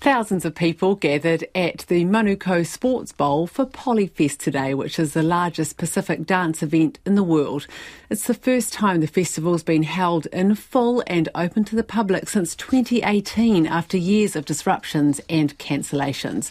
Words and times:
Thousands 0.00 0.46
of 0.46 0.54
people 0.54 0.94
gathered 0.94 1.46
at 1.54 1.80
the 1.88 2.06
Manukau 2.06 2.66
Sports 2.66 3.12
Bowl 3.12 3.46
for 3.46 3.66
Polyfest 3.66 4.38
today, 4.38 4.72
which 4.72 4.98
is 4.98 5.12
the 5.12 5.22
largest 5.22 5.76
Pacific 5.76 6.24
dance 6.24 6.62
event 6.62 6.98
in 7.04 7.16
the 7.16 7.22
world. 7.22 7.66
It's 8.08 8.26
the 8.26 8.32
first 8.32 8.72
time 8.72 9.02
the 9.02 9.06
festival's 9.06 9.62
been 9.62 9.82
held 9.82 10.24
in 10.32 10.54
full 10.54 11.02
and 11.06 11.28
open 11.34 11.64
to 11.64 11.76
the 11.76 11.84
public 11.84 12.30
since 12.30 12.56
2018 12.56 13.66
after 13.66 13.98
years 13.98 14.36
of 14.36 14.46
disruptions 14.46 15.20
and 15.28 15.58
cancellations. 15.58 16.50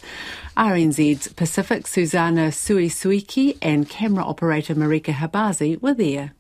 RNZ's 0.56 1.34
Pacific 1.34 1.88
Susanna 1.88 2.50
Suisuiki 2.50 3.58
and 3.64 3.90
camera 3.90 4.26
operator 4.26 4.76
Marika 4.76 5.12
Khabazi 5.12 5.82
were 5.82 5.96
there. 5.96 6.34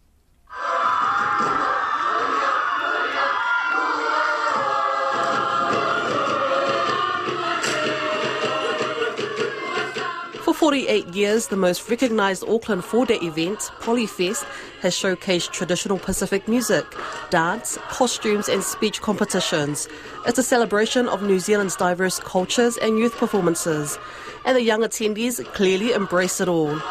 For 10.50 10.56
48 10.56 11.10
years, 11.10 11.50
the 11.50 11.56
most 11.56 11.88
recognised 11.92 12.44
Auckland 12.50 12.84
four 12.84 13.06
day 13.06 13.20
event, 13.22 13.60
Polyfest, 13.82 14.44
has 14.82 14.96
showcased 14.96 15.52
traditional 15.52 16.00
Pacific 16.00 16.48
music, 16.48 16.88
dance, 17.30 17.78
costumes, 17.90 18.50
and 18.50 18.64
speech 18.64 19.00
competitions. 19.00 19.88
It's 20.26 20.40
a 20.40 20.44
celebration 20.44 21.08
of 21.08 21.22
New 21.22 21.38
Zealand's 21.38 21.76
diverse 21.76 22.18
cultures 22.18 22.78
and 22.78 22.98
youth 22.98 23.16
performances, 23.18 24.00
and 24.44 24.58
the 24.58 24.64
young 24.64 24.82
attendees 24.82 25.46
clearly 25.54 25.92
embrace 25.92 26.42
it 26.42 26.48
all. 26.48 26.82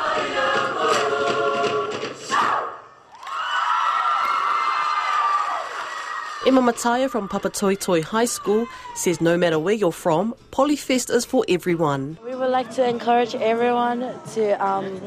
Emma 6.46 6.62
Mataya 6.62 7.10
from 7.10 7.28
Papatoetoe 7.28 8.02
High 8.02 8.24
School 8.24 8.66
says 8.94 9.20
no 9.20 9.36
matter 9.36 9.58
where 9.58 9.74
you're 9.74 9.90
from, 9.90 10.34
Polyfest 10.52 11.10
is 11.10 11.24
for 11.24 11.44
everyone. 11.48 12.16
We 12.24 12.34
would 12.34 12.50
like 12.50 12.70
to 12.74 12.88
encourage 12.88 13.34
everyone 13.34 14.14
to, 14.34 14.64
um, 14.64 15.00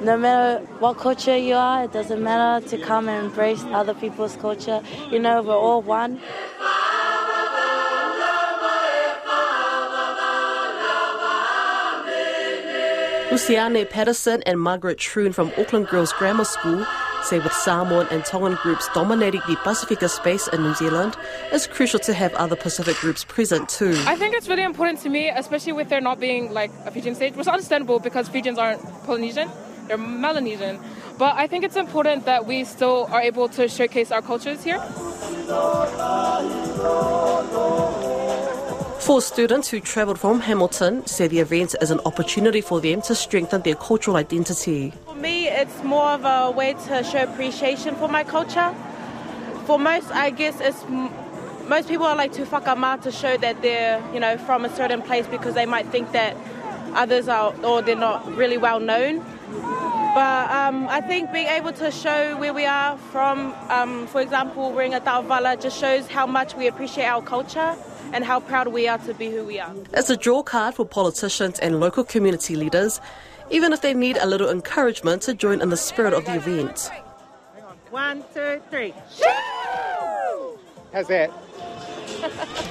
no 0.00 0.16
matter 0.16 0.64
what 0.78 0.96
culture 0.96 1.36
you 1.36 1.54
are, 1.54 1.84
it 1.84 1.92
doesn't 1.92 2.22
matter 2.22 2.66
to 2.68 2.78
come 2.78 3.08
and 3.08 3.26
embrace 3.26 3.62
other 3.64 3.94
people's 3.94 4.36
culture. 4.36 4.80
You 5.10 5.18
know, 5.18 5.42
we're 5.42 5.56
all 5.56 5.82
one. 5.82 6.20
Luciane 13.30 13.90
Patterson 13.90 14.42
and 14.46 14.58
Margaret 14.60 14.98
Troon 14.98 15.32
from 15.32 15.52
Auckland 15.58 15.88
Girls 15.88 16.12
Grammar 16.12 16.44
School 16.44 16.86
say 17.24 17.38
with 17.38 17.52
Samoan 17.52 18.06
and 18.10 18.24
Tongan 18.24 18.56
groups 18.62 18.88
dominating 18.94 19.40
the 19.48 19.56
Pacifica 19.56 20.08
space 20.08 20.48
in 20.48 20.62
New 20.62 20.74
Zealand, 20.74 21.16
it's 21.52 21.66
crucial 21.66 21.98
to 22.00 22.14
have 22.14 22.32
other 22.34 22.56
Pacific 22.56 22.96
groups 22.96 23.24
present 23.24 23.68
too. 23.68 23.94
I 24.06 24.16
think 24.16 24.34
it's 24.34 24.48
really 24.48 24.62
important 24.62 25.00
to 25.00 25.08
me, 25.08 25.28
especially 25.28 25.72
with 25.72 25.88
there 25.88 26.00
not 26.00 26.20
being 26.20 26.52
like 26.52 26.70
a 26.84 26.90
Fijian 26.90 27.14
stage, 27.14 27.32
which 27.34 27.42
is 27.42 27.48
understandable 27.48 27.98
because 28.00 28.28
Fijians 28.28 28.58
aren't 28.58 28.82
Polynesian, 29.04 29.50
they're 29.88 29.98
Melanesian. 29.98 30.78
But 31.18 31.36
I 31.36 31.46
think 31.46 31.64
it's 31.64 31.76
important 31.76 32.24
that 32.26 32.46
we 32.46 32.64
still 32.64 33.08
are 33.10 33.22
able 33.22 33.48
to 33.50 33.68
showcase 33.68 34.10
our 34.12 34.22
cultures 34.22 34.62
here. 34.62 34.80
Four 39.06 39.22
students 39.22 39.68
who 39.68 39.78
travelled 39.78 40.18
from 40.18 40.40
Hamilton 40.40 41.06
say 41.06 41.28
the 41.28 41.38
event 41.38 41.76
is 41.80 41.92
an 41.92 42.00
opportunity 42.04 42.60
for 42.60 42.80
them 42.80 43.00
to 43.02 43.14
strengthen 43.14 43.62
their 43.62 43.76
cultural 43.76 44.16
identity. 44.16 44.92
For 45.06 45.14
me, 45.14 45.35
it's 45.56 45.82
more 45.82 46.10
of 46.10 46.24
a 46.24 46.50
way 46.50 46.74
to 46.74 47.02
show 47.02 47.22
appreciation 47.22 47.96
for 47.96 48.08
my 48.08 48.22
culture. 48.22 48.74
For 49.64 49.78
most, 49.78 50.10
I 50.12 50.30
guess 50.30 50.60
it's 50.60 50.84
most 51.68 51.88
people 51.88 52.06
are 52.06 52.14
like 52.14 52.32
to 52.32 52.44
whakama 52.44 52.98
to 53.02 53.10
show 53.10 53.36
that 53.38 53.62
they're, 53.62 54.00
you 54.12 54.20
know, 54.20 54.36
from 54.38 54.64
a 54.64 54.76
certain 54.76 55.02
place 55.02 55.26
because 55.26 55.54
they 55.54 55.66
might 55.66 55.86
think 55.86 56.12
that 56.12 56.36
others 56.96 57.28
are 57.28 57.54
or 57.64 57.82
they're 57.82 57.96
not 57.96 58.26
really 58.36 58.58
well 58.58 58.80
known. 58.80 59.24
But 60.16 60.50
um, 60.50 60.88
I 60.88 61.02
think 61.02 61.30
being 61.30 61.46
able 61.46 61.72
to 61.74 61.90
show 61.90 62.38
where 62.38 62.54
we 62.54 62.64
are 62.64 62.96
from, 63.12 63.54
um, 63.68 64.06
for 64.06 64.22
example, 64.22 64.72
wearing 64.72 64.94
a 64.94 65.00
tauvala, 65.00 65.60
just 65.60 65.78
shows 65.78 66.06
how 66.06 66.26
much 66.26 66.56
we 66.56 66.66
appreciate 66.66 67.04
our 67.04 67.20
culture 67.20 67.76
and 68.14 68.24
how 68.24 68.40
proud 68.40 68.68
we 68.68 68.88
are 68.88 68.96
to 68.98 69.12
be 69.12 69.30
who 69.30 69.44
we 69.44 69.60
are. 69.60 69.74
It's 69.92 70.08
a 70.08 70.16
draw 70.16 70.42
card 70.42 70.74
for 70.74 70.86
politicians 70.86 71.58
and 71.58 71.80
local 71.80 72.02
community 72.02 72.56
leaders, 72.56 72.98
even 73.50 73.74
if 73.74 73.82
they 73.82 73.92
need 73.92 74.16
a 74.16 74.26
little 74.26 74.48
encouragement 74.48 75.20
to 75.22 75.34
join 75.34 75.60
in 75.60 75.68
the 75.68 75.76
spirit 75.76 76.14
of 76.14 76.24
the 76.24 76.36
event. 76.36 76.90
One, 77.90 78.24
two, 78.32 78.62
three. 78.70 78.94
How's 80.92 81.08
that? 81.08 81.30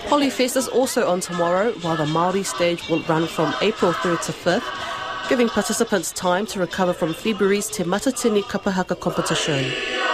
Polyfest 0.09 0.55
is 0.57 0.67
also 0.67 1.07
on 1.07 1.19
tomorrow, 1.19 1.71
while 1.81 1.97
the 1.97 2.05
Māori 2.05 2.45
stage 2.45 2.87
will 2.89 3.01
run 3.03 3.27
from 3.27 3.53
April 3.61 3.93
3rd 3.93 4.25
to 4.25 4.31
5th, 4.31 5.29
giving 5.29 5.49
participants 5.49 6.11
time 6.11 6.45
to 6.47 6.59
recover 6.59 6.93
from 6.93 7.13
February's 7.13 7.67
Te 7.67 7.83
Matatini 7.83 8.43
Kapahaka 8.43 8.99
competition. 8.99 10.04